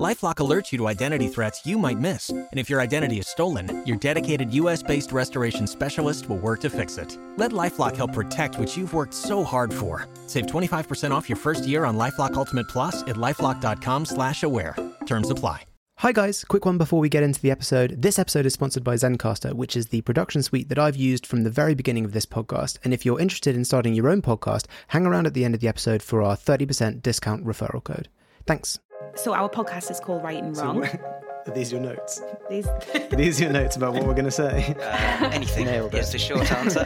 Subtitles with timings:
[0.00, 3.84] LifeLock alerts you to identity threats you might miss, and if your identity is stolen,
[3.86, 7.18] your dedicated U.S.-based restoration specialist will work to fix it.
[7.36, 10.08] Let LifeLock help protect what you've worked so hard for.
[10.26, 14.76] Save 25% off your first year on LifeLock Ultimate Plus at lifeLock.com/slash-aware.
[15.04, 15.64] Terms apply.
[15.98, 18.00] Hi guys, quick one before we get into the episode.
[18.00, 21.44] This episode is sponsored by Zencastr, which is the production suite that I've used from
[21.44, 22.78] the very beginning of this podcast.
[22.82, 25.60] And if you're interested in starting your own podcast, hang around at the end of
[25.60, 28.08] the episode for our 30% discount referral code.
[28.46, 28.80] Thanks.
[29.14, 30.84] So our podcast is called Write and Wrong.
[31.44, 32.22] Are these your notes?
[32.48, 34.76] These Are these your notes about what we're going to say?
[34.80, 35.98] Uh, anything Nailed it.
[35.98, 36.84] is the short answer.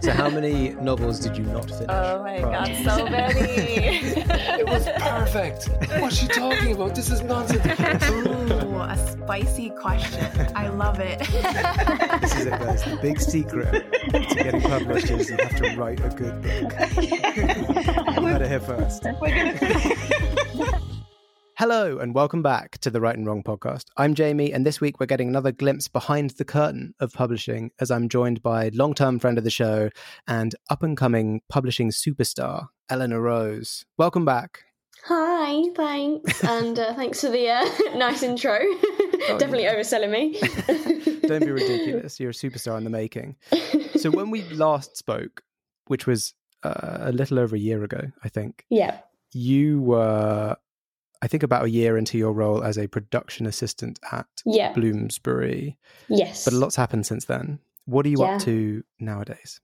[0.02, 1.86] so, how many novels did you not finish?
[1.88, 2.66] Oh my prior?
[2.84, 3.42] god, so many.
[4.60, 5.68] It was perfect.
[6.00, 6.94] What's she talking about?
[6.94, 8.08] This is nonsense.
[8.10, 10.24] Ooh, a spicy question.
[10.54, 11.18] I love it.
[12.20, 12.84] This is it, guys.
[12.84, 16.72] The big secret to getting published is you have to write a good book.
[17.02, 19.02] you heard it here first.
[21.58, 23.86] Hello, and welcome back to the Write and Wrong podcast.
[23.96, 27.90] I'm Jamie, and this week we're getting another glimpse behind the curtain of publishing as
[27.90, 29.88] I'm joined by long term friend of the show
[30.28, 33.86] and up and coming publishing superstar, Eleanor Rose.
[33.96, 34.64] Welcome back.
[35.06, 38.58] Hi, thanks, and uh, thanks for the uh, nice intro.
[39.26, 39.76] Definitely yeah.
[39.76, 40.38] overselling me.
[41.26, 42.20] Don't be ridiculous.
[42.20, 43.34] You're a superstar in the making.
[43.96, 45.42] So, when we last spoke,
[45.86, 46.34] which was
[46.64, 48.98] uh, a little over a year ago, I think, yeah,
[49.32, 50.56] you were,
[51.22, 55.76] I think, about a year into your role as a production assistant at yeah, Bloomsbury,
[56.08, 56.44] yes.
[56.44, 57.58] but a lot's happened since then.
[57.86, 58.34] What are you Yeah.
[58.34, 59.60] up to nowadays?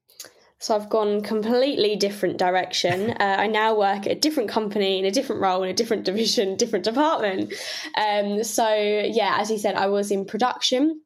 [0.59, 3.11] So I've gone completely different direction.
[3.21, 6.05] Uh, I now work at a different company in a different role in a different
[6.05, 7.53] division, different department.
[7.97, 11.01] Um, so yeah, as you said, I was in production.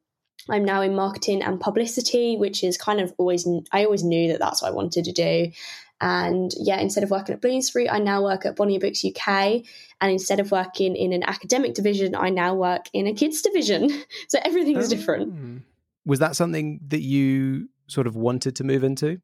[0.49, 4.39] I'm now in marketing and publicity, which is kind of always I always knew that
[4.39, 5.51] that's what I wanted to do.
[5.99, 9.63] And yeah, instead of working at Bloomsbury, I now work at Bonnier Books UK.
[9.99, 13.89] And instead of working in an academic division, I now work in a kids division.
[14.29, 15.33] So everything is different.
[15.33, 15.61] Oh.
[16.05, 19.21] Was that something that you sort of wanted to move into?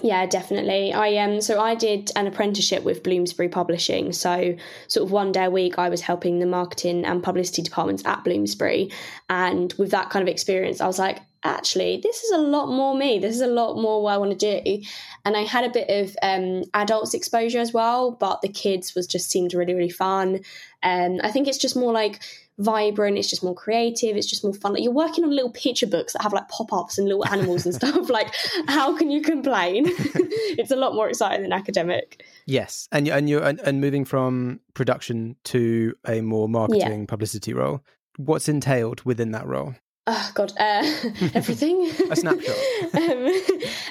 [0.00, 0.92] Yeah, definitely.
[0.92, 4.12] I um so I did an apprenticeship with Bloomsbury Publishing.
[4.12, 4.56] So
[4.88, 8.24] sort of one day a week I was helping the marketing and publicity departments at
[8.24, 8.90] Bloomsbury.
[9.28, 12.94] And with that kind of experience, I was like, actually, this is a lot more
[12.94, 13.18] me.
[13.18, 14.82] This is a lot more what I want to do.
[15.24, 19.06] And I had a bit of um adults exposure as well, but the kids was
[19.06, 20.40] just seemed really, really fun.
[20.82, 22.22] And I think it's just more like
[22.58, 25.86] vibrant it's just more creative it's just more fun like you're working on little picture
[25.86, 28.32] books that have like pop-ups and little animals and stuff like
[28.68, 33.28] how can you complain it's a lot more exciting than academic Yes, and you and
[33.28, 37.84] you and, and moving from production to a more marketing publicity role.
[38.16, 39.74] What's entailed within that role?
[40.06, 40.82] Oh god uh,
[41.34, 41.90] everything.
[42.10, 42.56] A snapshot.
[42.94, 43.42] um,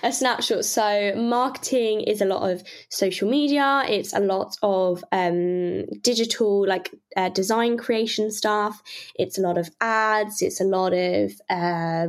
[0.04, 0.66] a snapshot.
[0.66, 3.84] So marketing is a lot of social media.
[3.88, 8.82] It's a lot of um, digital like uh, design creation stuff.
[9.16, 10.42] It's a lot of ads.
[10.42, 12.08] It's a lot of uh,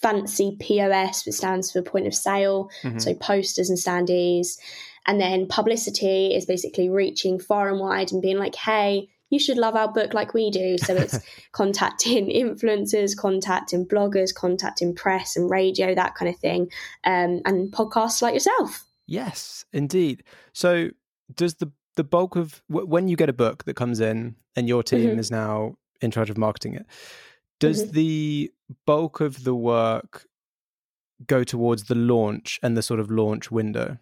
[0.00, 2.70] fancy pos which stands for point of sale.
[2.82, 3.00] Mhm.
[3.00, 4.58] so posters and standees.
[5.06, 9.56] And then publicity is basically reaching far and wide and being like hey you should
[9.56, 11.18] love our book like we do so it's
[11.52, 16.70] contacting influencers contacting bloggers contacting press and radio that kind of thing
[17.04, 20.24] um, and podcasts like yourself Yes, indeed.
[20.54, 20.88] So,
[21.34, 24.66] does the the bulk of w- when you get a book that comes in and
[24.66, 25.18] your team Mhm.
[25.18, 26.86] is now in charge of marketing it,
[27.60, 27.90] does Mhm.
[27.92, 28.52] the
[28.86, 30.26] bulk of the work
[31.26, 33.98] go towards the launch and the sort of launch window?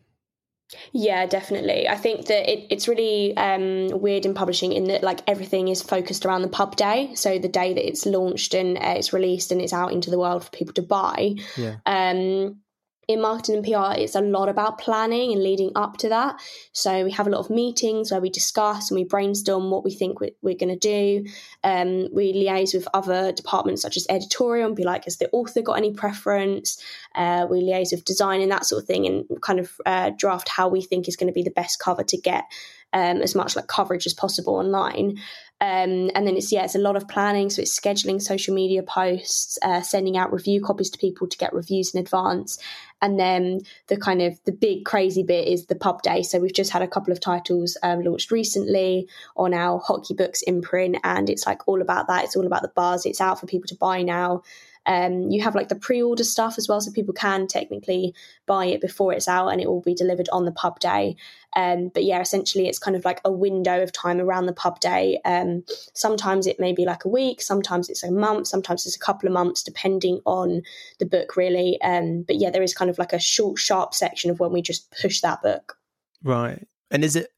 [0.92, 1.88] Yeah, definitely.
[1.88, 5.82] I think that it, it's really um, weird in publishing in that like everything is
[5.82, 7.14] focused around the pub day.
[7.14, 10.18] So the day that it's launched and uh, it's released and it's out into the
[10.18, 11.36] world for people to buy.
[11.56, 11.76] Yeah.
[11.86, 12.61] Um,
[13.08, 16.40] in marketing and PR, it's a lot about planning and leading up to that.
[16.72, 19.92] So we have a lot of meetings where we discuss and we brainstorm what we
[19.92, 21.26] think we're, we're going to do.
[21.64, 25.62] Um, we liaise with other departments such as editorial and be like, has the author
[25.62, 26.80] got any preference?
[27.14, 30.48] Uh, we liaise with design and that sort of thing and kind of uh, draft
[30.48, 32.44] how we think is going to be the best cover to get
[32.92, 35.18] um, as much like coverage as possible online.
[35.62, 37.48] Um, and then it's yeah, it's a lot of planning.
[37.48, 41.54] So it's scheduling social media posts, uh, sending out review copies to people to get
[41.54, 42.58] reviews in advance,
[43.00, 46.24] and then the kind of the big crazy bit is the pub day.
[46.24, 50.14] So we've just had a couple of titles um, launched recently on our Hot Key
[50.14, 52.24] Books imprint, and it's like all about that.
[52.24, 53.06] It's all about the bars.
[53.06, 54.42] It's out for people to buy now.
[54.86, 58.14] Um, you have like the pre-order stuff as well, so people can technically
[58.46, 61.16] buy it before it's out, and it will be delivered on the pub day.
[61.54, 64.80] Um, but yeah, essentially, it's kind of like a window of time around the pub
[64.80, 65.20] day.
[65.24, 65.64] Um,
[65.94, 69.28] sometimes it may be like a week, sometimes it's a month, sometimes it's a couple
[69.28, 70.62] of months, depending on
[70.98, 71.80] the book, really.
[71.82, 74.62] Um, but yeah, there is kind of like a short, sharp section of when we
[74.62, 75.76] just push that book.
[76.22, 76.66] Right.
[76.90, 77.30] And is it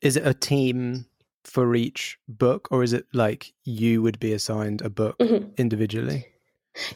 [0.00, 1.06] is it a team
[1.44, 5.50] for each book, or is it like you would be assigned a book mm-hmm.
[5.56, 6.26] individually?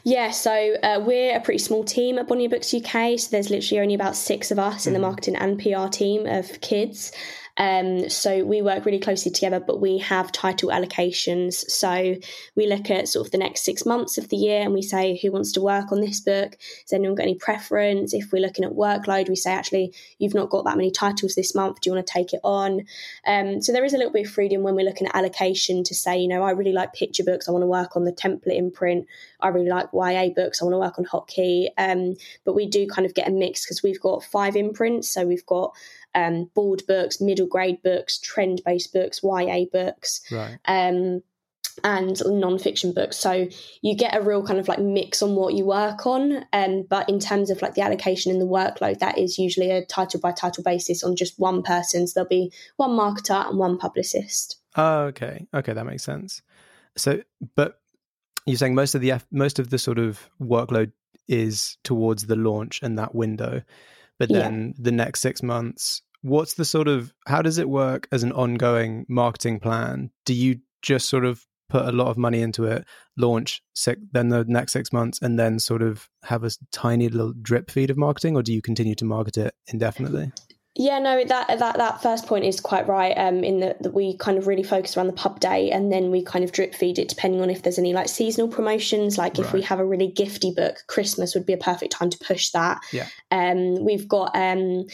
[0.03, 3.19] Yeah, so uh, we're a pretty small team at Bonnier Books UK.
[3.19, 5.07] So there's literally only about six of us in the mm-hmm.
[5.07, 7.11] marketing and PR team of kids.
[7.57, 11.53] Um, so we work really closely together, but we have title allocations.
[11.69, 12.15] So
[12.55, 15.19] we look at sort of the next six months of the year and we say
[15.21, 16.57] who wants to work on this book.
[16.83, 18.13] Has anyone got any preference?
[18.13, 21.53] If we're looking at workload, we say actually you've not got that many titles this
[21.53, 21.81] month.
[21.81, 22.85] Do you want to take it on?
[23.25, 25.95] Um, so there is a little bit of freedom when we're looking at allocation to
[25.95, 27.47] say, you know, I really like picture books.
[27.47, 29.07] I want to work on the Templar imprint.
[29.39, 30.61] I really like YA books.
[30.61, 31.71] I want to work on Hot Key.
[31.77, 32.15] Um,
[32.45, 35.09] but we do kind of get a mix because we've got five imprints.
[35.09, 35.73] So we've got
[36.15, 40.21] um, board books, middle grade books, trend based books, YA books.
[40.31, 40.57] Right.
[40.65, 41.23] Um,
[41.83, 43.17] and non-fiction books.
[43.17, 43.47] So
[43.81, 47.09] you get a real kind of like mix on what you work on um, but
[47.09, 50.31] in terms of like the allocation and the workload that is usually a title by
[50.31, 52.07] title basis on just one person.
[52.07, 54.57] So there'll be one marketer and one publicist.
[54.75, 55.47] Oh okay.
[55.53, 56.41] Okay that makes sense.
[56.97, 57.21] So
[57.55, 57.79] but
[58.45, 60.91] you're saying most of the most of the sort of workload
[61.27, 63.61] is towards the launch and that window
[64.21, 64.83] but then yeah.
[64.83, 69.03] the next six months what's the sort of how does it work as an ongoing
[69.09, 72.85] marketing plan do you just sort of put a lot of money into it
[73.17, 77.33] launch six, then the next six months and then sort of have a tiny little
[77.41, 80.31] drip feed of marketing or do you continue to market it indefinitely
[80.75, 83.13] yeah, no, that that that first point is quite right.
[83.17, 86.11] Um, in that, that we kind of really focus around the pub day, and then
[86.11, 89.17] we kind of drip feed it depending on if there's any like seasonal promotions.
[89.17, 89.55] Like if right.
[89.55, 92.79] we have a really gifty book, Christmas would be a perfect time to push that.
[92.93, 93.07] Yeah.
[93.31, 94.85] Um, we've got um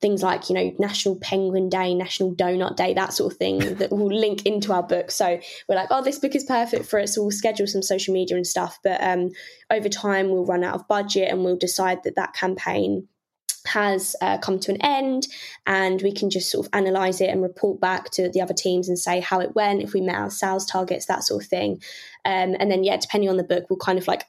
[0.00, 3.90] things like you know National Penguin Day, National Donut Day, that sort of thing that
[3.90, 5.10] will link into our book.
[5.10, 7.08] So we're like, oh, this book is perfect for it.
[7.08, 8.78] So we'll schedule some social media and stuff.
[8.82, 9.32] But um,
[9.70, 13.06] over time, we'll run out of budget, and we'll decide that that campaign
[13.66, 15.26] has uh, come to an end
[15.66, 18.88] and we can just sort of analyze it and report back to the other teams
[18.88, 21.82] and say how it went if we met our sales targets that sort of thing.
[22.24, 24.24] Um, and then yeah depending on the book we'll kind of like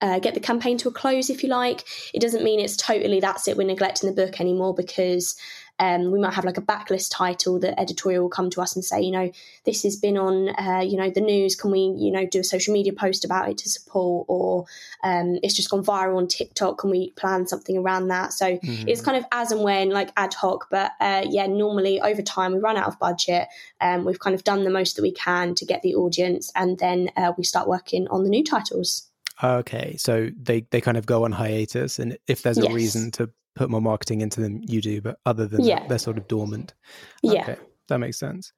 [0.00, 1.84] uh, get the campaign to a close if you like.
[2.12, 5.36] It doesn't mean it's totally that's it we're neglecting the book anymore because
[5.82, 8.84] um, we might have like a backlist title that editorial will come to us and
[8.84, 9.32] say, you know,
[9.64, 11.56] this has been on, uh, you know, the news.
[11.56, 14.26] Can we, you know, do a social media post about it to support?
[14.28, 14.66] Or
[15.02, 16.78] um, it's just gone viral on TikTok.
[16.78, 18.32] Can we plan something around that?
[18.32, 18.86] So mm-hmm.
[18.88, 20.68] it's kind of as and when, like ad hoc.
[20.70, 23.48] But uh, yeah, normally over time we run out of budget.
[23.80, 26.78] Um, we've kind of done the most that we can to get the audience, and
[26.78, 29.08] then uh, we start working on the new titles.
[29.42, 32.72] Okay, so they they kind of go on hiatus, and if there's a yes.
[32.72, 35.00] reason to put more marketing into them, you do.
[35.00, 35.80] But other than yeah.
[35.80, 36.74] that, they're sort of dormant.
[37.22, 37.56] Yeah, okay,
[37.88, 38.52] that makes sense.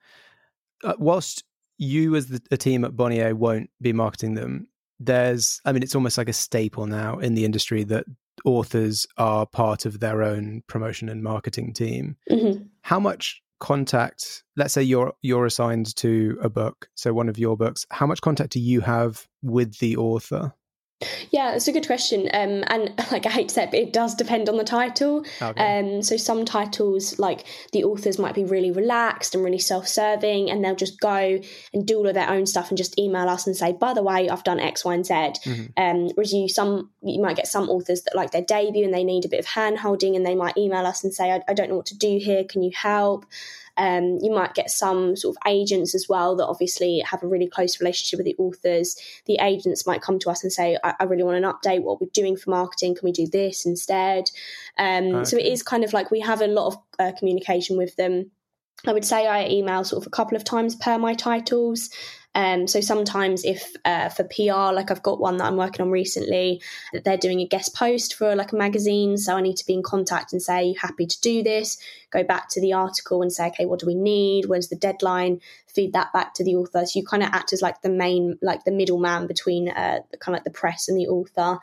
[0.83, 1.45] Uh, whilst
[1.79, 4.69] you, as the, a team at Bonnier, won't be marketing them,
[5.01, 8.05] there's, I mean, it's almost like a staple now in the industry that
[8.45, 12.17] authors are part of their own promotion and marketing team.
[12.31, 12.65] Mm-hmm.
[12.83, 17.57] How much contact let's say you're you're assigned to a book so one of your
[17.57, 20.53] books how much contact do you have with the author
[21.31, 22.29] yeah, it's a good question.
[22.33, 25.25] Um, and like I hate to say it, but it does depend on the title.
[25.41, 25.79] Okay.
[25.79, 30.65] Um, so some titles, like the authors might be really relaxed and really self-serving, and
[30.65, 31.41] they'll just go
[31.73, 34.03] and do all of their own stuff and just email us and say, "By the
[34.03, 35.65] way, I've done X, Y, and Z." Mm-hmm.
[35.77, 39.05] Um, whereas you some you might get some authors that like their debut and they
[39.05, 41.55] need a bit of hand holding, and they might email us and say, I, "I
[41.55, 42.45] don't know what to do here.
[42.45, 43.27] Can you help?"
[43.77, 47.49] Um, you might get some sort of agents as well that obviously have a really
[47.49, 48.97] close relationship with the authors.
[49.27, 51.83] The agents might come to us and say, I, I really want an update.
[51.83, 54.31] What we're doing for marketing, can we do this instead?
[54.79, 55.25] Um, okay.
[55.25, 58.31] So it is kind of like we have a lot of uh, communication with them.
[58.87, 61.91] I would say I email sort of a couple of times per my titles.
[62.35, 65.91] Um, so sometimes, if uh, for PR, like I've got one that I'm working on
[65.91, 66.61] recently,
[66.93, 69.75] that they're doing a guest post for like a magazine, so I need to be
[69.75, 71.79] in contact and say, "You happy to do this?"
[72.11, 74.47] Go back to the article and say, "Okay, what do we need?
[74.47, 76.85] Where's the deadline?" Feed that back to the author.
[76.87, 80.35] So you kind of act as like the main, like the middleman between uh, kind
[80.35, 81.61] of like the press and the author.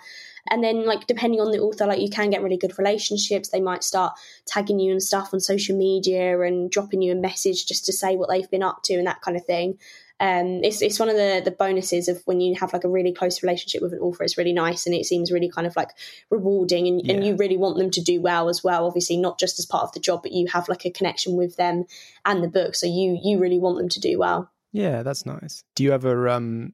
[0.50, 3.50] And then, like, depending on the author, like, you can get really good relationships.
[3.50, 4.14] They might start
[4.48, 8.16] tagging you and stuff on social media and dropping you a message just to say
[8.16, 9.78] what they've been up to and that kind of thing
[10.22, 13.12] um, it's it's one of the the bonuses of when you have like a really
[13.12, 14.24] close relationship with an author.
[14.24, 15.90] It's really nice and it seems really kind of like
[16.30, 17.16] rewarding, and, yeah.
[17.16, 18.86] and you really want them to do well as well.
[18.86, 21.56] Obviously, not just as part of the job, but you have like a connection with
[21.56, 21.86] them
[22.24, 24.52] and the book, so you you really want them to do well.
[24.72, 25.64] Yeah, that's nice.
[25.76, 26.74] Do you ever um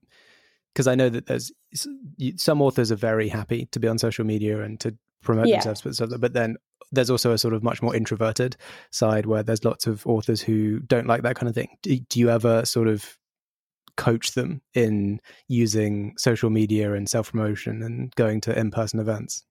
[0.74, 1.51] because I know that there's
[2.36, 5.63] some authors are very happy to be on social media and to promote Yeah.
[5.63, 6.20] themselves, but.
[6.20, 6.58] But then
[6.92, 8.56] there's also a sort of much more introverted
[8.92, 11.70] side where there's lots of authors who don't like that kind of thing.
[11.82, 13.18] Do, do you ever sort of
[13.98, 19.44] coach them in using social media and self promotion and going to in person events?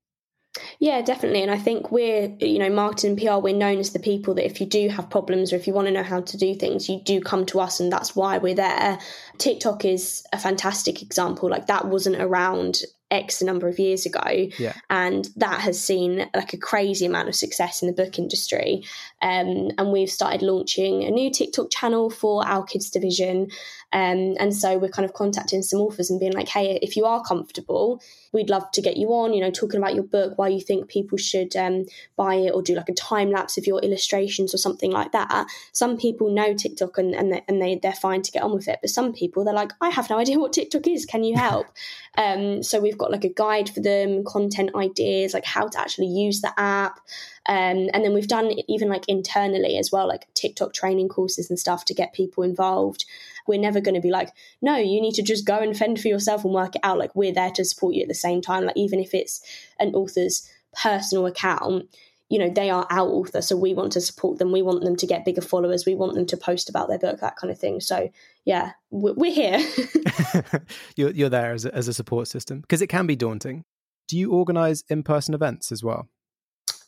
[0.79, 1.43] Yeah, definitely.
[1.43, 4.47] And I think we're, you know, marketing and PR, we're known as the people that
[4.47, 6.89] if you do have problems or if you want to know how to do things,
[6.89, 8.99] you do come to us and that's why we're there.
[9.39, 11.51] TikTok is a fantastic example.
[11.51, 14.49] Like that wasn't around X number of years ago.
[14.59, 14.75] Yeah.
[14.91, 18.83] And that has seen like a crazy amount of success in the book industry.
[19.23, 23.49] Um, and we've started launching a new TikTok channel for our kids division.
[23.93, 27.05] Um, and so we're kind of contacting some authors and being like, hey, if you
[27.05, 28.03] are comfortable,
[28.33, 30.89] we'd love to get you on, you know, talking about your book, why you think
[30.89, 34.59] people should um, buy it or do like a time lapse of your illustrations or
[34.59, 35.47] something like that.
[35.73, 38.69] Some people know TikTok and, and, they, and they, they're fine to get on with
[38.69, 38.79] it.
[38.81, 41.07] But some people, they're like, I have no idea what TikTok is.
[41.07, 41.67] Can you help?
[42.19, 46.09] um, so we've got like a guide for them, content ideas, like how to actually
[46.09, 47.01] use the app.
[47.49, 51.59] Um, and then we've done even like internally as well, like TikTok training courses and
[51.59, 53.05] stuff to get people involved.
[53.47, 56.09] We're never going to be like, no, you need to just go and fend for
[56.09, 56.99] yourself and work it out.
[56.99, 58.65] Like we're there to support you at the same time.
[58.65, 59.41] Like even if it's
[59.79, 60.49] an author's
[60.83, 61.89] personal account,
[62.29, 63.41] you know, they are our author.
[63.41, 64.51] So we want to support them.
[64.51, 65.87] We want them to get bigger followers.
[65.87, 67.81] We want them to post about their book, that kind of thing.
[67.81, 68.11] So
[68.45, 69.59] yeah, we're, here.
[70.97, 73.65] you're, you're there as a, as a support system because it can be daunting.
[74.09, 76.09] Do you organize in person events as well?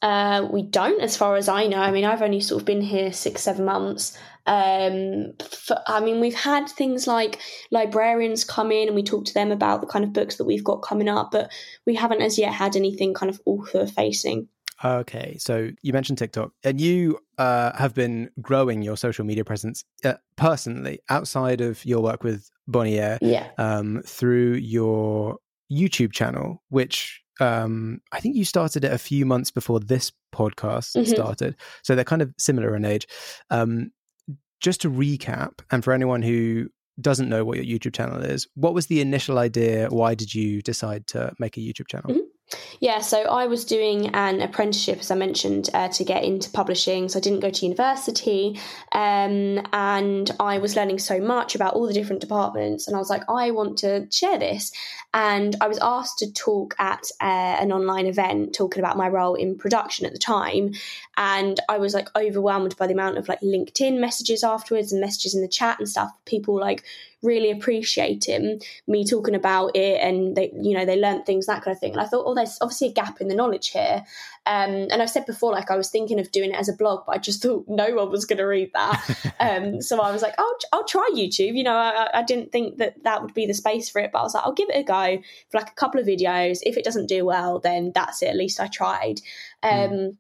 [0.00, 1.78] Uh, we don't, as far as I know.
[1.80, 4.16] I mean, I've only sort of been here six, seven months.
[4.46, 7.40] Um, for, I mean, we've had things like
[7.70, 10.64] librarians come in and we talk to them about the kind of books that we've
[10.64, 11.50] got coming up, but
[11.84, 14.48] we haven't as yet had anything kind of author facing.
[14.84, 19.84] Okay, so you mentioned TikTok, and you uh, have been growing your social media presence
[20.04, 23.48] uh, personally outside of your work with Bonnier Yeah.
[23.58, 25.38] um, through your
[25.70, 30.96] YouTube channel, which um, I think you started it a few months before this podcast
[30.96, 31.06] Mhm.
[31.08, 31.56] started.
[31.82, 33.06] So they're kind of similar in age.
[33.50, 33.90] Um,
[34.60, 36.68] just to recap, and for anyone who
[37.00, 39.88] doesn't know what your YouTube channel is, what was the initial idea?
[39.88, 42.10] Why did you decide to make a YouTube channel?
[42.10, 42.20] Mhm.
[42.80, 47.08] Yeah, so I was doing an apprenticeship, as I mentioned, uh, to get into publishing.
[47.08, 48.58] So I didn't go to university,
[48.92, 52.86] um, and I was learning so much about all the different departments.
[52.86, 54.70] And I was like, I want to share this.
[55.12, 57.24] And I was asked to talk at uh,
[57.60, 60.74] an online event talking about my role in production at the time.
[61.16, 65.34] And I was like overwhelmed by the amount of like LinkedIn messages afterwards and messages
[65.34, 66.10] in the chat and stuff.
[66.26, 66.84] People like
[67.22, 71.74] really appreciating me talking about it and they you know they learnt things that kind
[71.74, 71.92] of thing.
[71.92, 74.04] And i thought oh there's obviously a gap in the knowledge here.
[74.46, 77.04] Um, and i've said before like i was thinking of doing it as a blog
[77.06, 79.04] but i just thought no one was going to read that.
[79.40, 81.56] Um, so i was like i'll, I'll try youtube.
[81.56, 84.20] You know I, I didn't think that that would be the space for it but
[84.20, 86.58] i was like i'll give it a go for like a couple of videos.
[86.62, 88.28] If it doesn't do well then that's it.
[88.28, 89.20] At least i tried.
[89.62, 90.18] Um,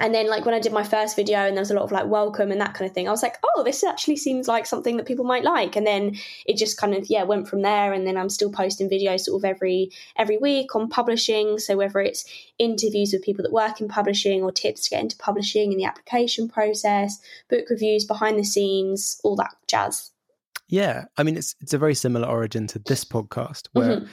[0.00, 1.92] and then like when I did my first video and there was a lot of
[1.92, 4.66] like welcome and that kind of thing, I was like, oh, this actually seems like
[4.66, 5.76] something that people might like.
[5.76, 6.16] And then
[6.46, 7.92] it just kind of yeah went from there.
[7.92, 11.58] And then I'm still posting videos sort of every every week on publishing.
[11.58, 12.24] So whether it's
[12.58, 15.84] interviews with people that work in publishing or tips to get into publishing and the
[15.84, 20.10] application process, book reviews, behind the scenes, all that jazz.
[20.68, 24.08] Yeah, I mean it's it's a very similar origin to this podcast where Mhm.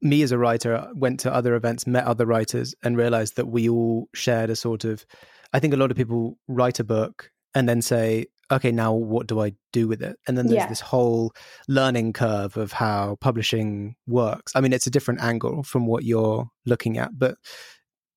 [0.00, 3.46] Me as a writer uh, went to other events, met other writers, and realized that
[3.48, 5.04] we all shared a sort of.
[5.52, 9.26] I think a lot of people write a book and then say, "Okay, now what
[9.26, 10.68] do I do with it?" And then there's Yeah.
[10.68, 11.32] this whole
[11.68, 14.52] learning curve of how publishing works.
[14.54, 17.36] I mean, it's a different angle from what you're looking at, but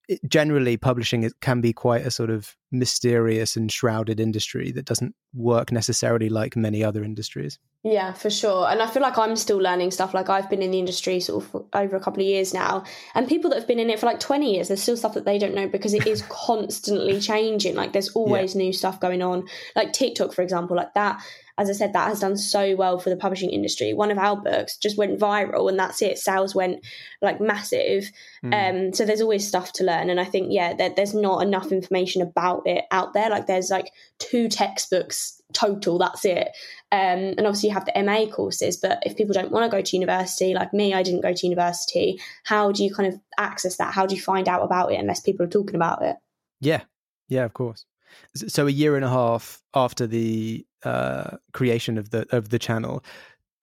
[0.08, 4.86] it, generally, publishing it can be quite a sort of mysterious and shrouded industry that
[4.86, 7.60] doesn't work necessarily like many other industries.
[7.84, 8.67] Yeah, for sure.
[8.70, 10.13] And I feel like I'm still learning stuff.
[10.13, 12.84] Like I've been in the industry sort of for over a couple of years now.
[13.15, 15.25] And people that have been in it for like 20 years, there's still stuff that
[15.25, 17.75] they don't know because it is constantly changing.
[17.75, 19.48] Like there's always new stuff going on.
[19.75, 21.24] Like TikTok, for example, like that,
[21.62, 23.94] as I said, that has done so well for the publishing industry.
[23.94, 26.18] One of our books just went viral and that's it.
[26.18, 26.84] Sales went
[27.22, 28.12] like massive.
[28.51, 30.10] Um, so there's always stuff to learn.
[30.10, 33.30] And I think, yeah, there, there's not enough information about it out there.
[33.30, 36.48] Like there's like two textbooks total, that's it.
[36.91, 39.84] Um, and obviously you have the MA courses, but if people don't want to go
[39.84, 42.20] to university, like me, I didn't go to university.
[42.44, 43.94] How do you kind of access that?
[43.94, 46.15] How do you find out about it unless people are talking about it?
[46.60, 46.82] Yeah,
[47.30, 47.86] yeah, of course.
[48.36, 53.03] So a year and a half after the uh, creation of the of the channel,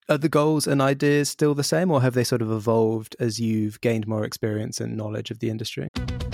[0.09, 3.39] are the goals and ideas still the same, or have they sort of evolved as
[3.39, 5.89] you've gained more experience and knowledge of the industry?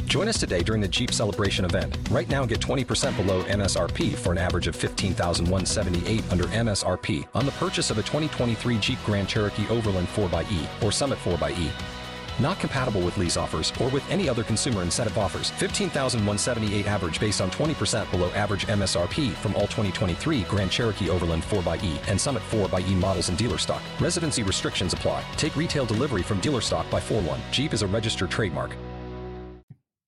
[0.06, 1.98] Join us today during the Jeep Celebration event.
[2.10, 7.52] Right now, get 20% below MSRP for an average of 15178 under MSRP on the
[7.54, 11.95] purchase of a 2023 Jeep Grand Cherokee Overland 4xE or Summit 4xE.
[12.40, 15.52] Not compatible with lease offers or with any other consumer incentive offers.
[15.52, 21.98] 15,178 average based on 20% below average MSRP from all 2023 Grand Cherokee Overland 4xE
[22.08, 23.82] and Summit 4xE models in dealer stock.
[24.00, 25.24] Residency restrictions apply.
[25.38, 27.40] Take retail delivery from dealer stock by 4 1.
[27.52, 28.76] Jeep is a registered trademark.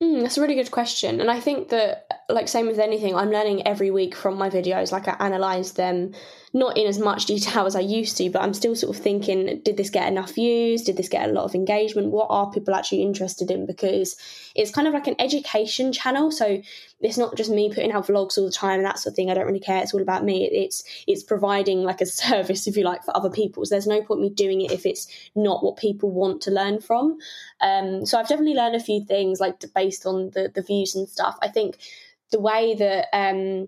[0.01, 1.19] Mm, that's a really good question.
[1.19, 4.91] And I think that, like, same with anything, I'm learning every week from my videos.
[4.91, 6.13] Like, I analyze them,
[6.57, 9.61] not in as much detail as I used to, but I'm still sort of thinking,
[9.63, 10.81] did this get enough views?
[10.81, 12.11] Did this get a lot of engagement?
[12.11, 13.65] What are people actually interested in?
[13.65, 14.15] Because
[14.55, 16.31] it's kind of like an education channel.
[16.31, 16.61] So
[16.99, 19.29] it's not just me putting out vlogs all the time and that sort of thing.
[19.29, 19.81] I don't really care.
[19.81, 20.45] It's all about me.
[20.45, 23.65] It's it's providing like a service, if you like, for other people.
[23.65, 26.81] So there's no point me doing it if it's not what people want to learn
[26.81, 27.17] from.
[27.61, 31.07] Um, so I've definitely learned a few things like based on the the views and
[31.07, 31.37] stuff.
[31.41, 31.77] I think
[32.31, 33.67] the way that um,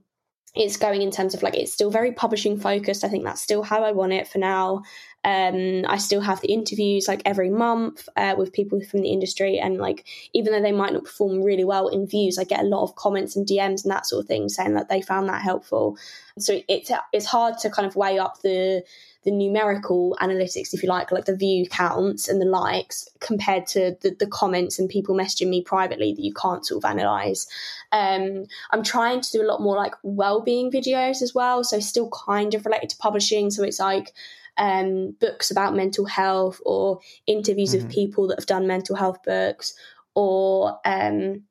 [0.56, 3.04] it's going in terms of like it's still very publishing focused.
[3.04, 4.84] I think that's still how I want it for now.
[5.24, 9.60] Um, I still have the interviews like every month uh, with people from the industry,
[9.60, 12.68] and like even though they might not perform really well in views, I get a
[12.68, 15.42] lot of comments and DMs and that sort of thing saying that they found that
[15.42, 15.98] helpful.
[16.40, 18.84] So it's it's hard to kind of weigh up the
[19.24, 23.98] the numerical analytics, if you like, like the view counts and the likes compared to
[24.02, 27.48] the, the comments and people messaging me privately that you can't sort of analyze.
[27.92, 32.10] Um, I'm trying to do a lot more like well-being videos as well, so still
[32.10, 33.52] kind of related to publishing.
[33.52, 34.14] So it's like
[34.58, 37.88] um, books about mental health or interviews mm-hmm.
[37.88, 39.74] with people that have done mental health books
[40.16, 41.44] or um,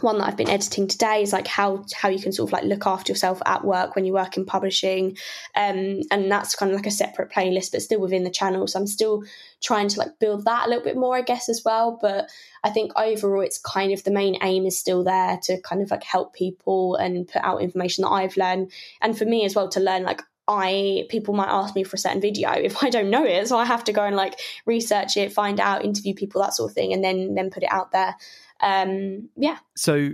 [0.00, 2.64] one that I've been editing today is like how how you can sort of like
[2.64, 5.16] look after yourself at work when you work in publishing,
[5.54, 8.66] um, and that's kind of like a separate playlist, but still within the channel.
[8.66, 9.24] So I'm still
[9.62, 11.98] trying to like build that a little bit more, I guess, as well.
[12.00, 12.30] But
[12.64, 15.90] I think overall, it's kind of the main aim is still there to kind of
[15.90, 19.68] like help people and put out information that I've learned, and for me as well
[19.70, 23.10] to learn like I people might ask me for a certain video if I don't
[23.10, 26.42] know it, so I have to go and like research it, find out, interview people,
[26.42, 28.16] that sort of thing, and then then put it out there
[28.62, 29.58] um, yeah.
[29.76, 30.10] So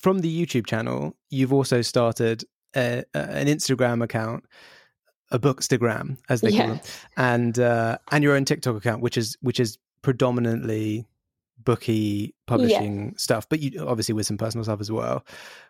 [0.00, 2.44] from the YouTube channel, you've also started
[2.74, 4.44] a, a, an Instagram account,
[5.30, 6.58] a Bookstagram, as they yeah.
[6.58, 6.80] call them,
[7.16, 11.06] and uh, and your own TikTok account, which is which is predominantly
[11.64, 13.12] booky publishing yeah.
[13.16, 15.24] stuff, but you obviously with some personal stuff as well.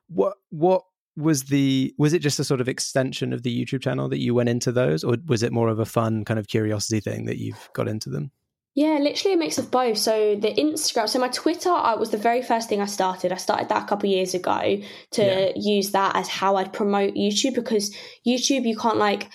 [0.09, 0.83] What what
[1.17, 4.35] was the was it just a sort of extension of the YouTube channel that you
[4.35, 7.39] went into those, or was it more of a fun kind of curiosity thing that
[7.39, 8.31] you've got into them?
[8.77, 9.97] Yeah, literally a mix of both.
[9.97, 13.33] So the Instagram, so my Twitter I, was the very first thing I started.
[13.33, 15.53] I started that a couple years ago to yeah.
[15.57, 19.31] use that as how I'd promote YouTube because YouTube you can't like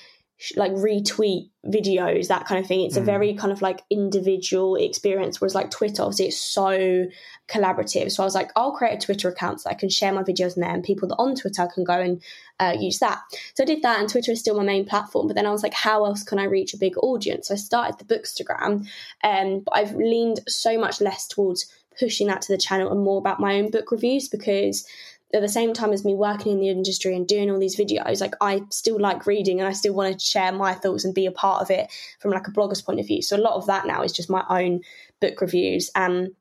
[0.56, 2.82] like retweet videos, that kind of thing.
[2.82, 3.02] It's mm.
[3.02, 5.40] a very kind of like individual experience.
[5.40, 7.06] Whereas like Twitter, obviously, it's so
[7.48, 8.12] collaborative.
[8.12, 10.56] So I was like, I'll create a Twitter account so I can share my videos
[10.56, 12.22] in there, and people that on Twitter can go and
[12.60, 13.20] uh, use that.
[13.54, 15.28] So I did that, and Twitter is still my main platform.
[15.28, 17.48] But then I was like, how else can I reach a big audience?
[17.50, 18.88] So I started the Bookstagram,
[19.24, 23.20] um, but I've leaned so much less towards pushing that to the channel and more
[23.20, 24.88] about my own book reviews because
[25.34, 28.22] at the same time as me working in the industry and doing all these videos,
[28.22, 31.26] like I still like reading and I still want to share my thoughts and be
[31.26, 31.90] a part of it
[32.20, 33.22] from like a blogger's point of view.
[33.22, 34.82] So a lot of that now is just my own
[35.20, 35.90] book reviews.
[35.96, 36.32] and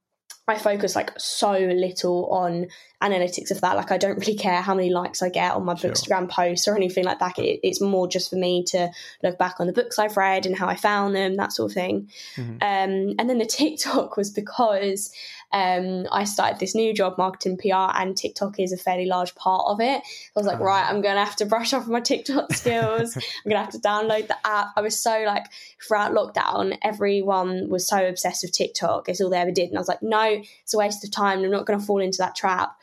[0.48, 2.66] I focus like so little on
[3.02, 3.76] analytics of that.
[3.76, 5.90] Like I don't really care how many likes I get on my sure.
[5.90, 7.38] Bookstagram posts or anything like that.
[7.38, 8.90] It, it's more just for me to
[9.22, 11.74] look back on the books I've read and how I found them, that sort of
[11.74, 12.10] thing.
[12.36, 12.52] Mm-hmm.
[12.52, 15.12] Um, and then the TikTok was because
[15.52, 19.64] um, I started this new job, marketing PR, and TikTok is a fairly large part
[19.66, 20.02] of it.
[20.04, 22.52] So I was like, uh, right, I'm going to have to brush off my TikTok
[22.54, 23.16] skills.
[23.16, 24.68] I'm going to have to download the app.
[24.76, 25.46] I was so like,
[25.86, 29.08] throughout lockdown, everyone was so obsessed with TikTok.
[29.08, 29.68] It's all they ever did.
[29.70, 31.42] And I was like, no, it's a waste of time.
[31.42, 32.76] I'm not going to fall into that trap.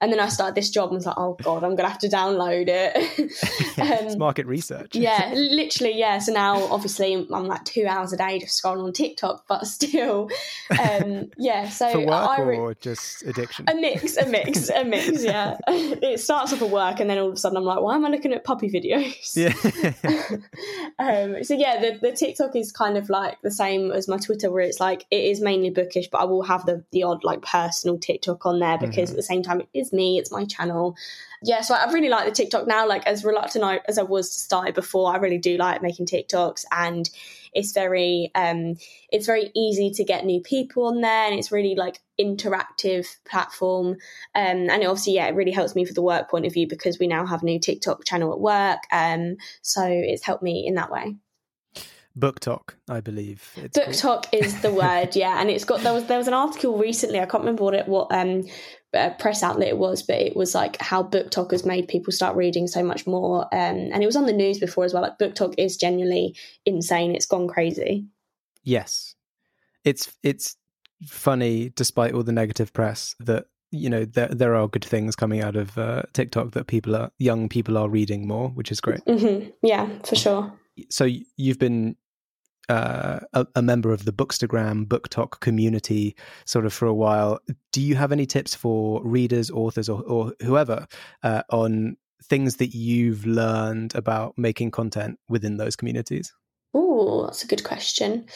[0.00, 1.98] And then I started this job and was like, oh God, I'm going to have
[1.98, 2.96] to download it.
[3.78, 4.96] um, it's market research.
[4.96, 6.18] yeah, literally, yeah.
[6.18, 10.30] So now, obviously, I'm like two hours a day just scrolling on TikTok, but still,
[10.80, 11.68] um, yeah.
[11.68, 13.66] So for work I re- or just addiction?
[13.68, 15.58] A mix, a mix, a mix, yeah.
[15.68, 18.06] it starts off at work and then all of a sudden I'm like, why am
[18.06, 19.36] I looking at puppy videos?
[19.36, 19.52] Yeah.
[20.98, 24.50] um, so yeah, the, the TikTok is kind of like the same as my Twitter
[24.50, 27.42] where it's like, it is mainly bookish, but I will have the, the odd like
[27.42, 29.12] personal TikTok on there because mm-hmm.
[29.12, 30.96] at the same time it is me, it's my channel.
[31.42, 32.86] Yeah, so I really like the TikTok now.
[32.86, 36.64] Like as reluctant as I was to start before, I really do like making TikToks,
[36.70, 37.08] and
[37.54, 38.76] it's very um,
[39.10, 43.96] it's very easy to get new people on there, and it's really like interactive platform.
[44.34, 46.98] Um, and obviously, yeah, it really helps me for the work point of view because
[46.98, 48.80] we now have a new TikTok channel at work.
[48.92, 51.16] Um, so it's helped me in that way.
[52.18, 53.52] BookTok, I believe.
[53.56, 55.40] It's Book talk is the word, yeah.
[55.40, 57.20] And it's got there was there was an article recently.
[57.20, 58.46] I can't remember what it what um
[58.94, 62.36] uh, press outlet it was, but it was like how BookTok has made people start
[62.36, 63.42] reading so much more.
[63.52, 65.02] Um, and it was on the news before as well.
[65.02, 67.14] Like BookTok is genuinely insane.
[67.14, 68.06] It's gone crazy.
[68.64, 69.14] Yes,
[69.84, 70.56] it's it's
[71.06, 75.40] funny despite all the negative press that you know there there are good things coming
[75.40, 79.00] out of uh, TikTok that people are young people are reading more, which is great.
[79.06, 80.52] hmm Yeah, for sure.
[80.90, 81.96] So you've been
[82.70, 87.40] uh, a, a member of the Bookstagram BookTok community sort of for a while.
[87.72, 90.86] Do you have any tips for readers, authors, or, or whoever
[91.24, 96.32] uh, on things that you've learned about making content within those communities?
[96.72, 98.26] Oh, that's a good question.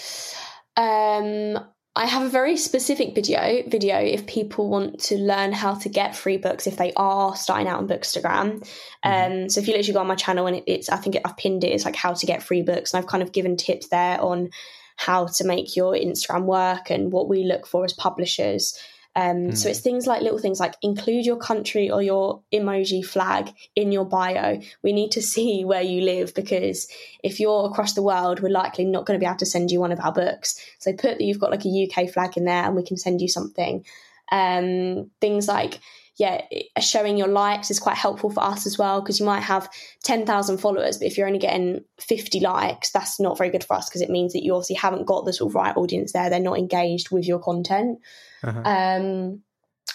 [0.76, 1.58] Um,
[1.96, 3.62] I have a very specific video.
[3.68, 7.68] Video if people want to learn how to get free books if they are starting
[7.68, 8.68] out on Bookstagram.
[9.04, 11.22] Um, so if you literally go on my channel and it, it's, I think it,
[11.24, 11.68] I've pinned it.
[11.68, 14.50] It's like how to get free books, and I've kind of given tips there on
[14.96, 18.76] how to make your Instagram work and what we look for as publishers.
[19.16, 23.52] Um, So it's things like little things like include your country or your emoji flag
[23.76, 24.60] in your bio.
[24.82, 26.88] We need to see where you live because
[27.22, 29.80] if you're across the world, we're likely not going to be able to send you
[29.80, 30.60] one of our books.
[30.78, 33.20] So put that you've got like a UK flag in there and we can send
[33.20, 33.84] you something.
[34.32, 35.80] Um, things like
[36.16, 36.42] yeah,
[36.80, 39.68] showing your likes is quite helpful for us as well because you might have
[40.04, 43.88] 10,000 followers, but if you're only getting 50 likes, that's not very good for us
[43.88, 46.30] because it means that you obviously haven't got the sort of right audience there.
[46.30, 47.98] They're not engaged with your content.
[48.44, 48.62] Uh-huh.
[48.64, 49.42] Um,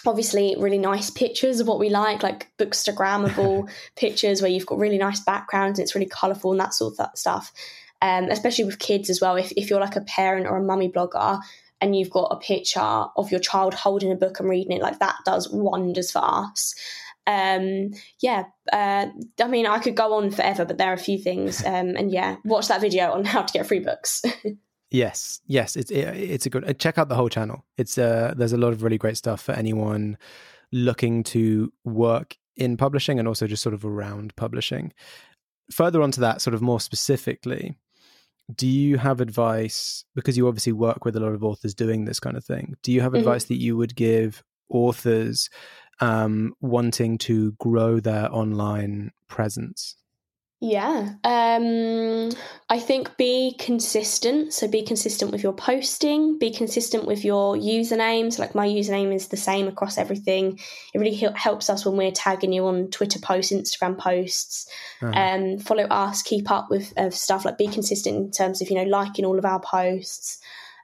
[0.04, 4.98] obviously, really nice pictures of what we like, like bookstagrammable pictures where you've got really
[4.98, 7.50] nice backgrounds and it's really colourful and that sort of that stuff.
[8.02, 9.36] Um, especially with kids as well.
[9.36, 11.38] If, if you're like a parent or a mummy blogger
[11.80, 14.98] and you've got a picture of your child holding a book and reading it, like
[14.98, 16.74] that does wonders for us.
[17.26, 17.90] Um,
[18.20, 19.06] yeah, uh,
[19.40, 21.64] I mean, I could go on forever, but there are a few things.
[21.64, 24.22] Um, and yeah, watch that video on how to get free books.
[24.92, 26.68] Yes, yes, it's it, it's a good.
[26.68, 27.64] uh, Check out the whole channel.
[27.78, 30.18] It's uh, there's a lot of really great stuff for anyone
[30.72, 34.92] looking to work in publishing and also just sort of around publishing.
[35.70, 37.78] Further on to that, sort of more specifically,
[38.56, 42.20] do you have advice because you obviously work with a lot of authors doing this
[42.20, 42.74] kind of thing?
[42.82, 43.18] Do you have Mhm.
[43.18, 45.48] advice that you would give authors
[46.00, 49.96] um, wanting to grow their online presence?
[50.62, 51.14] Yeah.
[51.24, 52.30] Um
[52.68, 54.52] I think be consistent.
[54.52, 58.38] So be consistent with your posting, be consistent with your usernames.
[58.38, 60.60] Like my username is the same across everything.
[60.92, 64.68] It really helps us when we're tagging you on Twitter posts, Instagram posts.
[65.00, 65.18] Uh-huh.
[65.18, 68.76] Um follow us, keep up with of stuff like be consistent in terms of, you
[68.76, 70.40] know, liking all of our posts,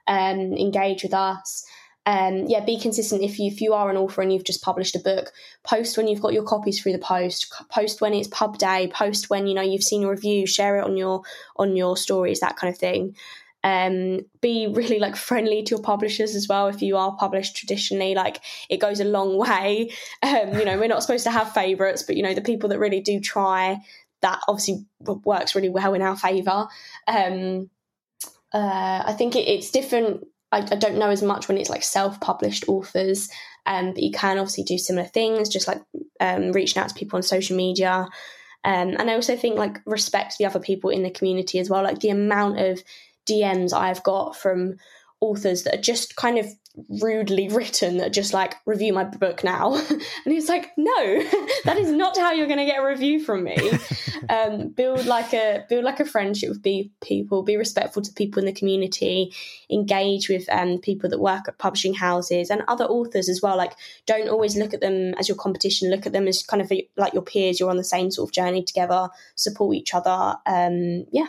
[0.07, 1.67] um engage with us.
[2.07, 3.21] Um, yeah, be consistent.
[3.21, 5.33] If you if you are an author and you've just published a book,
[5.65, 7.53] post when you've got your copies through the post.
[7.69, 8.89] Post when it's pub day.
[8.93, 10.47] Post when you know you've seen a review.
[10.47, 11.23] Share it on your
[11.57, 12.39] on your stories.
[12.39, 13.17] That kind of thing.
[13.61, 16.67] Um, be really like friendly to your publishers as well.
[16.67, 18.39] If you are published traditionally, like
[18.69, 19.91] it goes a long way.
[20.23, 22.79] Um, you know, we're not supposed to have favourites, but you know the people that
[22.79, 23.81] really do try
[24.21, 24.85] that obviously
[25.25, 26.67] works really well in our favour.
[27.05, 27.69] Um,
[28.53, 30.25] uh, I think it, it's different.
[30.51, 33.29] I, I don't know as much when it's like self-published authors,
[33.65, 35.81] um, but you can obviously do similar things, just like
[36.19, 38.07] um, reaching out to people on social media.
[38.63, 41.83] Um, and I also think like respect the other people in the community as well.
[41.83, 42.83] Like the amount of
[43.25, 44.77] DMs I've got from
[45.19, 46.47] authors that are just kind of
[47.01, 51.23] rudely written that just like review my book now and it's like no
[51.65, 53.57] that is not how you're going to get a review from me
[54.29, 58.39] um, build like a build like a friendship with be, people be respectful to people
[58.39, 59.33] in the community
[59.69, 63.73] engage with um, people that work at publishing houses and other authors as well like
[64.05, 67.13] don't always look at them as your competition look at them as kind of like
[67.13, 71.27] your peers you're on the same sort of journey together support each other um, yeah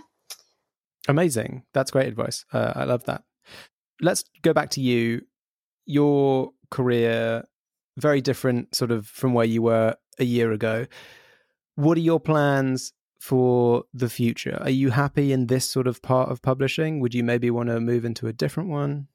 [1.08, 1.64] Amazing.
[1.72, 2.44] That's great advice.
[2.52, 3.24] Uh, I love that.
[4.00, 5.22] Let's go back to you.
[5.88, 7.44] Your career,
[7.96, 10.86] very different sort of from where you were a year ago.
[11.74, 14.58] What are your plans for the future?
[14.60, 17.00] Are you happy in this sort of part of publishing?
[17.00, 19.08] Would you maybe want to move into a different one?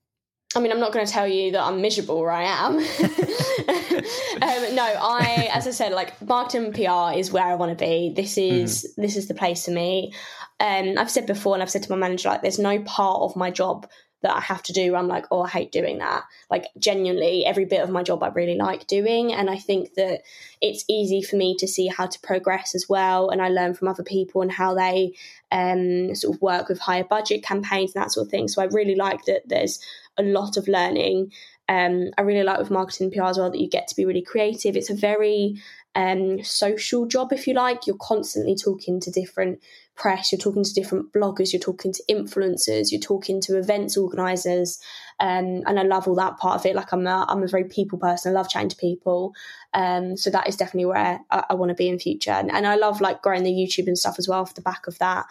[0.55, 2.77] I mean, I'm not going to tell you that I'm miserable where I am.
[2.77, 7.86] um, no, I, as I said, like marketing and PR is where I want to
[7.86, 8.13] be.
[8.15, 10.13] This is this is the place for me.
[10.59, 13.36] Um, I've said before, and I've said to my manager, like, there's no part of
[13.36, 13.89] my job
[14.23, 14.95] that I have to do.
[14.95, 16.23] I'm like, oh, I hate doing that.
[16.49, 20.21] Like, genuinely, every bit of my job I really like doing, and I think that
[20.62, 23.29] it's easy for me to see how to progress as well.
[23.29, 25.13] And I learn from other people and how they
[25.51, 28.47] um, sort of work with higher budget campaigns and that sort of thing.
[28.47, 29.43] So I really like that.
[29.45, 29.79] There's
[30.17, 31.31] a lot of learning.
[31.69, 34.05] Um, I really like with marketing and PR as well that you get to be
[34.05, 34.75] really creative.
[34.75, 35.62] It's a very
[35.95, 37.88] um, social job, if you like.
[37.88, 39.62] You're constantly talking to different
[39.95, 44.79] press, you're talking to different bloggers, you're talking to influencers, you're talking to events organisers,
[45.19, 46.75] um, and I love all that part of it.
[46.75, 48.32] Like I'm a, I'm a very people person.
[48.32, 49.34] I love chatting to people,
[49.73, 52.32] um, so that is definitely where I, I want to be in future.
[52.32, 54.88] And, and I love like growing the YouTube and stuff as well off the back
[54.88, 55.25] of that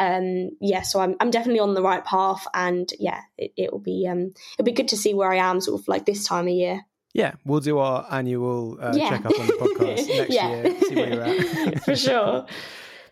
[0.00, 4.06] um yeah so i'm i'm definitely on the right path and yeah it, will be
[4.06, 6.52] um it'll be good to see where i am sort of like this time of
[6.52, 9.10] year yeah, we'll do our annual uh, yeah.
[9.10, 10.48] check up on the podcast next yeah.
[10.50, 11.84] year, see where you're at.
[11.84, 12.46] For sure.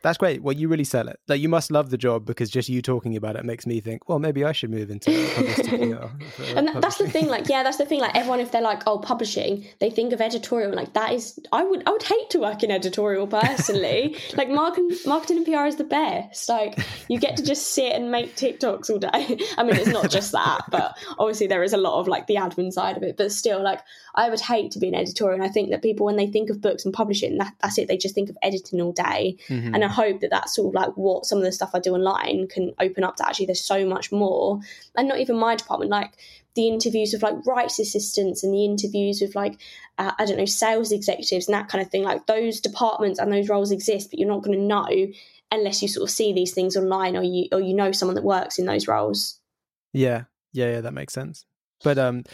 [0.03, 0.43] That's great.
[0.43, 1.19] Well, you really sell it.
[1.29, 4.09] Like you must love the job because just you talking about it makes me think,
[4.09, 5.93] well, maybe I should move into publicity
[6.57, 7.29] and that's the thing.
[7.29, 8.01] Like, yeah, that's the thing.
[8.01, 10.73] Like everyone, if they're like, oh, publishing, they think of editorial.
[10.73, 14.17] Like that is, I would, I would hate to work in editorial personally.
[14.37, 16.49] like marketing, marketing and PR is the best.
[16.49, 16.79] Like
[17.09, 19.11] you get to just sit and make TikToks all day.
[19.59, 22.37] I mean, it's not just that, but obviously there is a lot of like the
[22.37, 23.17] admin side of it.
[23.17, 23.81] But still, like
[24.15, 25.35] I would hate to be an editorial.
[25.35, 27.89] And I think that people, when they think of books and publishing, that, that's it.
[27.89, 29.37] They just think of editing all day.
[29.49, 29.75] Mm-hmm.
[29.75, 31.95] And I hope that that's sort of like what some of the stuff I do
[31.95, 34.61] online can open up to actually there's so much more.
[34.97, 36.15] And not even my department, like
[36.57, 39.61] the interviews with like rights assistants and the interviews with like
[39.99, 42.03] uh, I don't know sales executives and that kind of thing.
[42.03, 45.13] Like those departments and those roles exist, but you're not going to know
[45.53, 48.25] unless you sort of see these things online or you or you know someone that
[48.25, 49.39] works in those roles.
[49.93, 51.45] Yeah, yeah, yeah, that makes sense.
[51.85, 52.25] But um,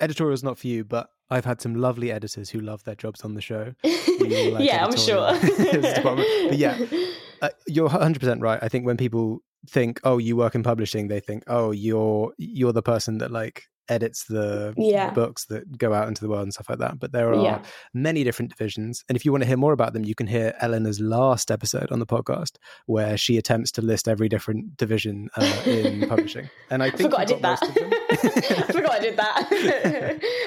[0.00, 3.22] editorial is not for you, but I've had some lovely editors who love their jobs
[3.22, 3.74] on the show.
[4.20, 5.32] Like yeah, I'm sure.
[6.48, 6.76] but yeah,
[7.42, 8.58] uh, you're 100% right.
[8.60, 12.72] I think when people think, "Oh, you work in publishing," they think, "Oh, you're you're
[12.72, 15.10] the person that like edits the yeah.
[15.10, 16.98] books that go out into the world and stuff like that.
[16.98, 17.62] But there are yeah.
[17.94, 19.04] many different divisions.
[19.08, 21.90] And if you want to hear more about them, you can hear Eleanor's last episode
[21.90, 26.48] on the podcast where she attempts to list every different division uh, in publishing.
[26.70, 27.62] And I, I forgot I did that.
[28.10, 29.48] I forgot I did that.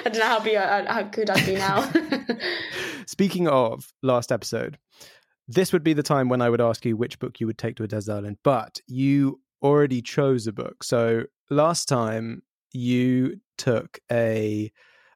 [0.06, 1.90] I don't know how, be, uh, how good I'd be now.
[3.06, 4.78] Speaking of last episode,
[5.48, 7.76] this would be the time when I would ask you which book you would take
[7.76, 10.84] to a desert island, but you already chose a book.
[10.84, 14.72] So last time you took a,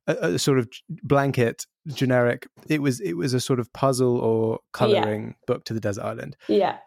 [0.06, 0.68] a, a sort of
[1.02, 5.32] blanket generic it was it was a sort of puzzle or coloring yeah.
[5.46, 6.78] book to the desert island yeah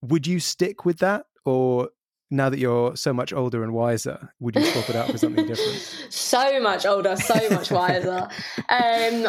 [0.00, 1.88] would you stick with that or
[2.32, 5.46] now that you're so much older and wiser, would you swap it out for something
[5.46, 6.06] different?
[6.08, 8.26] so much older, so much wiser.
[8.70, 9.28] um,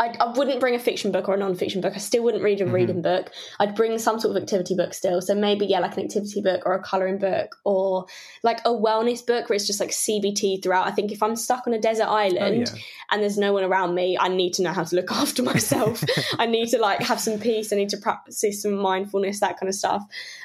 [0.00, 1.94] I, I, wouldn't bring a fiction book or a non-fiction book.
[1.94, 2.72] I still wouldn't read a mm-hmm.
[2.72, 3.32] reading book.
[3.58, 5.20] I'd bring some sort of activity book still.
[5.20, 8.06] So maybe yeah, like an activity book or a coloring book or
[8.44, 10.86] like a wellness book where it's just like CBT throughout.
[10.86, 12.82] I think if I'm stuck on a desert island oh, yeah.
[13.10, 16.04] and there's no one around me, I need to know how to look after myself.
[16.38, 17.72] I need to like have some peace.
[17.72, 20.04] I need to practice some mindfulness, that kind of stuff.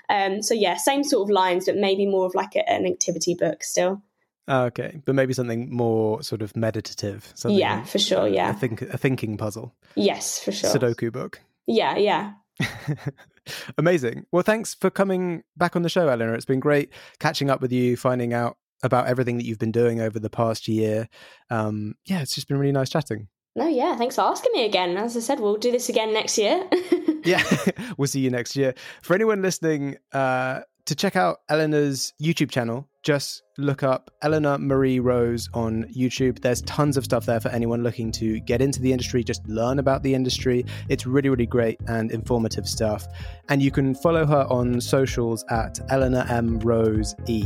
[0.10, 3.36] Um, so yeah, same sort of lines, but maybe more of like a, an activity
[3.36, 4.02] book still.
[4.48, 7.32] Oh, okay, but maybe something more sort of meditative.
[7.36, 8.28] Something, yeah, for sure.
[8.28, 9.74] Yeah, a, think, a thinking puzzle.
[9.96, 10.70] Yes, for sure.
[10.70, 11.42] Sudoku book.
[11.66, 12.34] Yeah, yeah.
[13.78, 14.26] Amazing.
[14.32, 16.34] Well, thanks for coming back on the show, Eleanor.
[16.34, 20.02] It's been great catching up with you, finding out about everything that you've been doing
[20.02, 21.08] over the past year.
[21.50, 23.30] Um, yeah, it's just been really nice chatting.
[23.56, 24.98] No, yeah, thanks for asking me again.
[24.98, 26.68] As I said, we'll do this again next year.
[27.24, 27.44] yeah,
[27.98, 28.74] we'll see you next year.
[29.02, 35.00] For anyone listening, uh, to check out Eleanor's YouTube channel, just look up Eleanor Marie
[35.00, 36.40] Rose on YouTube.
[36.42, 39.80] There's tons of stuff there for anyone looking to get into the industry, just learn
[39.80, 40.66] about the industry.
[40.90, 43.06] It's really, really great and informative stuff.
[43.50, 46.60] And you can follow her on socials at Eleanor M.
[46.60, 47.44] Rose E.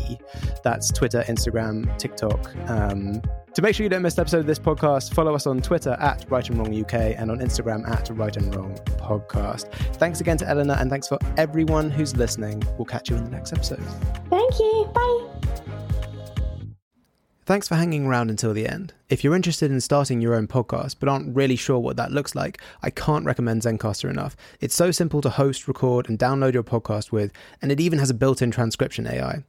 [0.63, 2.55] That's Twitter, Instagram, TikTok.
[2.69, 3.21] Um,
[3.57, 5.97] to make sure you don't miss an episode of this podcast, follow us on Twitter
[5.99, 9.71] at Write and Wrong UK and on Instagram at Write and Wrong Podcast.
[9.95, 12.61] Thanks again to Eleanor and thanks for everyone who's listening.
[12.77, 13.83] We'll catch you in the next episode.
[14.29, 14.91] Thank you.
[14.93, 15.46] Bye.
[17.47, 18.93] Thanks for hanging around until the end.
[19.07, 22.35] If you're interested in starting your own podcast but aren't really sure what that looks
[22.35, 24.35] like, I can't recommend Zencastr enough.
[24.59, 27.31] It's so simple to host, record, and download your podcast with,
[27.61, 29.45] and it even has a built in transcription AI.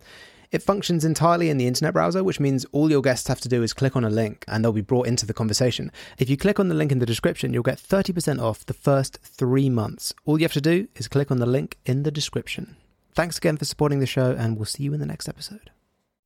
[0.52, 3.64] It functions entirely in the internet browser, which means all your guests have to do
[3.64, 5.90] is click on a link and they'll be brought into the conversation.
[6.18, 9.18] If you click on the link in the description, you'll get 30% off the first
[9.24, 10.14] three months.
[10.24, 12.76] All you have to do is click on the link in the description.
[13.16, 15.70] Thanks again for supporting the show, and we'll see you in the next episode.